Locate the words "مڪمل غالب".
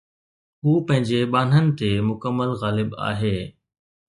2.09-2.89